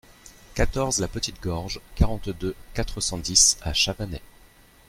quatorze 0.55 0.97
la 0.99 1.07
Petite 1.07 1.39
Gorge, 1.43 1.79
quarante-deux, 1.93 2.55
quatre 2.73 3.01
cent 3.01 3.19
dix 3.19 3.59
à 3.61 3.71
Chavanay 3.71 4.23